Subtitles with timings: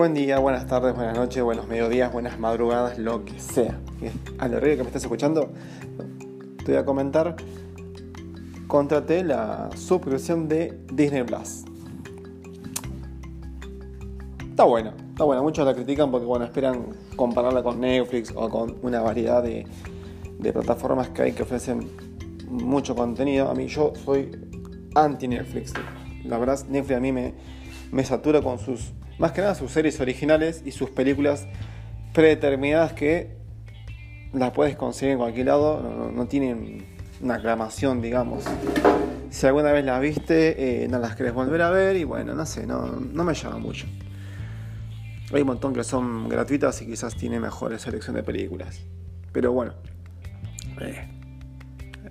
[0.00, 3.78] Buen día, buenas tardes, buenas noches, buenos mediodías, buenas madrugadas, lo que sea.
[4.38, 5.50] A lo que me estás escuchando,
[6.64, 7.36] te voy a comentar.
[8.66, 11.64] Contraté la suscripción de Disney Plus.
[14.48, 15.42] Está buena, está buena.
[15.42, 19.66] Muchos la critican porque bueno, esperan compararla con Netflix o con una variedad de,
[20.40, 21.90] plataformas que hay que ofrecen
[22.48, 23.50] mucho contenido.
[23.50, 24.30] A mí yo soy
[24.94, 25.74] anti Netflix.
[26.24, 27.34] La verdad, Netflix a mí me,
[27.92, 31.46] me satura con sus más que nada sus series originales y sus películas
[32.14, 33.36] predeterminadas que
[34.32, 36.86] las puedes conseguir en cualquier lado, no, tienen
[37.20, 38.44] una aclamación, digamos.
[39.28, 42.46] Si alguna vez las viste, eh, no las querés volver a ver y bueno, no
[42.46, 43.86] sé, no, me llama mucho.
[45.34, 48.80] Hay un montón que son gratuitas y quizás tiene mejor selección de películas.
[49.32, 49.74] Pero bueno,
[50.80, 51.08] eh,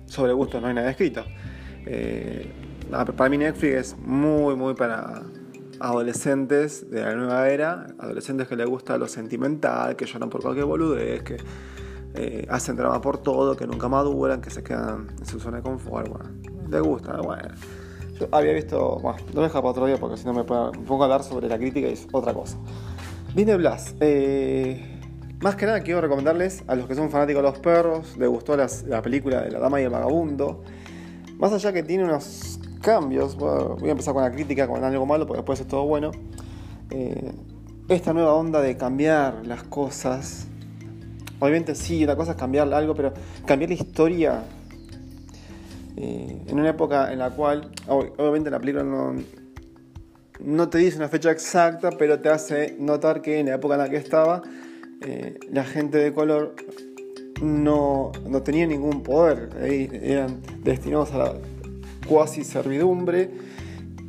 [0.06, 1.24] sobre gusto no hay nada escrito.
[1.86, 2.52] Eh,
[3.16, 5.22] para mí Netflix es muy, muy para,
[5.80, 10.66] adolescentes de la nueva era, adolescentes que les gusta lo sentimental, que lloran por cualquier
[10.66, 11.38] boludez, que
[12.14, 15.62] eh, hacen drama por todo, que nunca maduran, que se quedan en su zona de
[15.62, 16.08] confort.
[16.08, 16.30] Bueno,
[16.68, 17.48] les gusta, bueno.
[18.18, 21.02] Yo había visto, bueno, no me deja para otro día porque si no me, pongo
[21.02, 22.58] a hablar sobre la crítica y es otra cosa.
[23.34, 23.94] Disney Blas.
[24.00, 24.98] Eh,
[25.40, 28.54] más que nada quiero recomendarles a los que son fanáticos de los perros, les gustó
[28.56, 30.62] la película de La Dama y el Vagabundo.
[31.38, 35.26] Más allá que tiene unos cambios, voy a empezar con la crítica, con algo malo,
[35.26, 36.10] porque después es todo bueno.
[36.90, 37.32] Eh,
[37.88, 40.46] esta nueva onda de cambiar las cosas,
[41.38, 43.12] obviamente sí, una cosa es cambiar algo, pero
[43.46, 44.42] cambiar la historia
[45.96, 48.84] eh, en una época en la cual, obviamente la película
[50.40, 53.80] no, te dice una fecha exacta, pero te hace notar que en la época en
[53.80, 54.42] la que estaba,
[55.02, 56.54] eh, la gente de color
[57.42, 61.34] no, no tenía ningún poder, eran destinados a la
[62.10, 63.30] cuasi servidumbre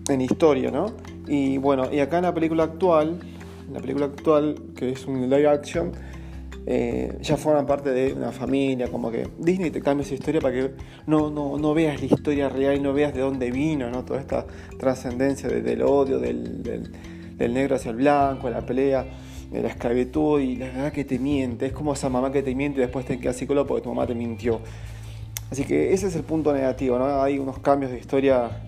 [0.10, 0.88] en historia, ¿no?
[1.28, 3.20] Y bueno, y acá en la película actual,
[3.72, 5.92] la película actual, que es un live action,
[6.66, 10.54] eh, ya forman parte de una familia, como que Disney te cambia esa historia para
[10.54, 10.72] que
[11.06, 14.04] no, no, no veas la historia real no veas de dónde vino, ¿no?
[14.04, 14.48] Toda esta
[14.80, 19.06] trascendencia del odio, del, del, negro hacia el blanco, la pelea
[19.52, 21.68] de la esclavitud y la verdad que te miente.
[21.68, 24.08] Es como esa mamá que te miente y después te queda psicólogo porque tu mamá
[24.08, 24.60] te mintió.
[25.52, 27.22] Así que ese es el punto negativo, ¿no?
[27.22, 28.64] Hay unos cambios de historia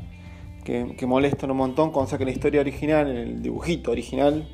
[0.66, 4.49] que, molestan un montón, cuando sacan la historia original, el dibujito original,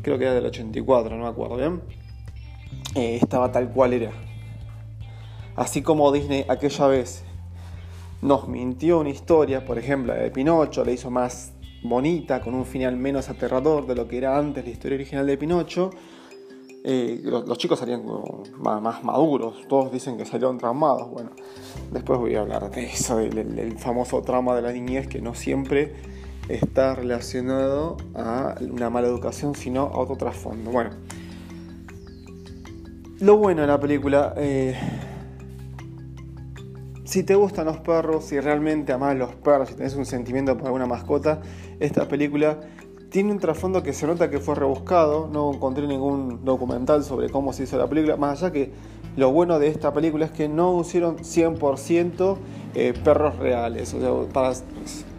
[0.00, 1.82] creo que era del 84, no me acuerdo bien,
[2.94, 4.12] eh, estaba tal cual era.
[5.56, 7.24] Así como Disney aquella vez
[8.22, 12.96] nos mintió una historia, por ejemplo, de Pinocho, la hizo más bonita, con un final
[12.96, 15.90] menos aterrador de lo que era antes la historia original de Pinocho,
[16.86, 18.04] los, chicos salían
[18.58, 21.10] más, maduros, todos dicen que salieron traumados.
[21.10, 21.30] Bueno,
[21.90, 25.94] después voy a hablar de eso, del, famoso trauma de la niñez que no siempre
[26.48, 30.70] está relacionado a una mala educación, sino a otro trasfondo.
[30.70, 30.90] Bueno,
[33.18, 34.76] lo bueno de la película, eh,
[37.04, 40.66] si te gustan los perros, si realmente amas los perros, si tenés un sentimiento por
[40.66, 41.40] alguna mascota,
[41.80, 42.60] esta película
[43.10, 47.52] tiene un trasfondo que se nota que fue rebuscado, no encontré ningún documental sobre cómo
[47.52, 48.72] se hizo la película, más allá que
[49.16, 52.36] lo bueno de esta película es que no usaron 100%
[52.74, 54.52] eh, perros reales, o sea, para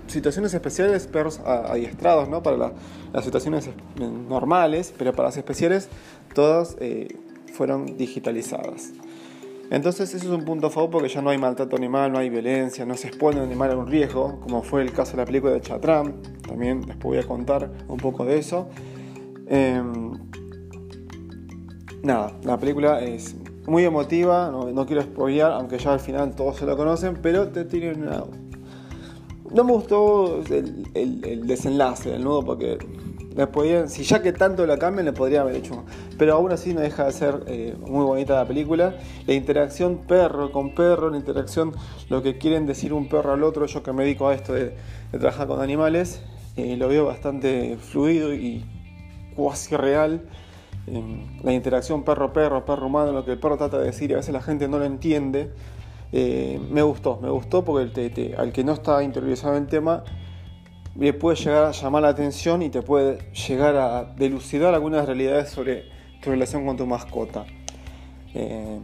[0.07, 2.43] situaciones especiales perros adiestrados, ¿no?
[2.43, 2.73] Para
[3.11, 3.69] las situaciones
[4.29, 5.89] normales, pero para las especiales
[6.33, 7.07] todas eh,
[7.53, 8.91] fueron digitalizadas.
[9.69, 12.29] Entonces eso es un punto a favor porque ya no hay maltrato animal, no hay
[12.29, 15.25] violencia, no se expone un animal a un riesgo, como fue el caso de la
[15.25, 18.69] película de Chatram, también después voy a contar un poco de eso.
[19.47, 20.13] Em,
[22.01, 23.35] nada, la película es
[23.65, 27.65] muy emotiva, no, quiero spoilear, aunque ya al final todos se lo conocen, pero te
[27.65, 28.23] tiene una...
[29.51, 32.77] No me gustó el, el desenlace del nudo porque
[33.87, 35.83] si ya que tanto la cambian, le podría haber hecho.
[36.17, 38.95] Pero aún así no deja de ser eh, muy bonita la película.
[39.27, 41.73] La interacción perro con perro, la interacción,
[42.09, 44.75] lo que quieren decir un perro al otro, yo que me dedico a esto de,
[45.11, 46.21] trabajar con animales,
[46.55, 48.65] eh, lo veo bastante fluido y
[49.35, 50.21] cuasi real.
[51.43, 54.41] la interacción perro-perro, perro-humano, lo que el perro trata de decir y a veces la
[54.41, 55.51] gente no lo entiende.
[56.11, 60.03] Eh, me gustó, me gustó porque al que no está interiorizado en el tema,
[60.97, 65.49] le puede llegar a llamar la atención y te puede llegar a delucidar algunas realidades
[65.49, 65.85] sobre
[66.21, 67.45] tu relación con tu mascota.
[68.33, 68.79] Eh,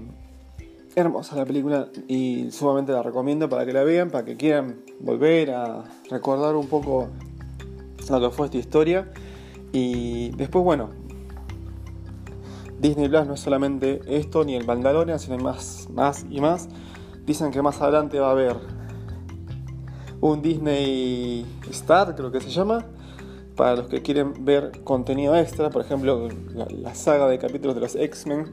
[0.96, 5.52] hermosa la película y sumamente la recomiendo para que la vean, para que quieran volver
[5.52, 7.08] a recordar un poco
[8.10, 9.12] lo que fue esta historia.
[9.72, 10.90] Y después, bueno,
[12.80, 16.70] Disney Plus no es solamente esto ni el Mandalorian, sino más, más y más.
[17.26, 18.58] Dicen que más adelante va a haber
[20.24, 22.86] un Disney Star, creo que se llama,
[23.58, 27.96] Para los que quieren ver contenido extra, por ejemplo, la, saga de capítulos de los
[27.96, 28.46] X-Men,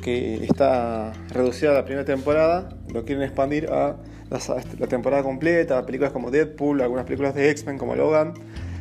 [0.00, 3.96] que está reducida a la primera temporada, lo quieren expandir a
[4.30, 8.34] la, temporada completa, películas como Deadpool, algunas películas de X-Men como Logan,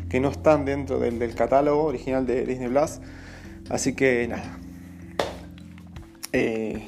[0.07, 2.99] que no están dentro del, del catálogo original de Disney Plus.
[3.69, 4.59] Así que nada.
[6.31, 6.87] Eh,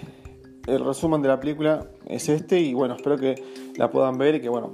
[0.68, 3.44] el resumen de la película es este y bueno, espero que
[3.76, 4.72] la puedan ver y que bueno,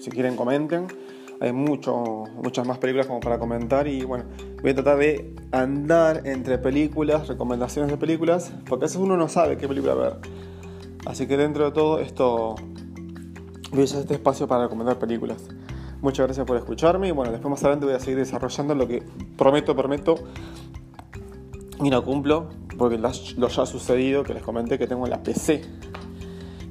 [0.00, 0.86] si quieren comenten.
[1.40, 4.24] Hay mucho, muchas más películas como para comentar y bueno,
[4.60, 9.28] voy a tratar de andar entre películas, recomendaciones de películas, porque a veces uno no
[9.28, 10.14] sabe qué película ver.
[11.06, 12.56] Así que dentro de todo esto
[13.70, 15.46] voy a usar este espacio para recomendar películas.
[16.00, 19.02] Muchas gracias por escucharme y bueno, después más adelante voy a seguir desarrollando lo que
[19.36, 20.16] prometo, prometo
[21.80, 25.62] y no cumplo, porque lo ya ha sucedido que les comenté que tengo la PC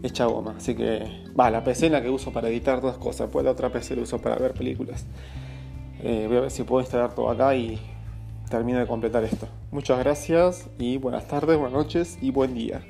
[0.07, 0.55] hecha goma.
[0.57, 3.71] Así que, va, la PC la que uso para editar dos cosas, pues la otra
[3.71, 5.05] PC la uso para ver películas.
[6.01, 7.79] Eh, voy a ver si puedo instalar todo acá y
[8.49, 9.47] termino de completar esto.
[9.71, 12.81] Muchas gracias y buenas tardes, buenas noches y buen día.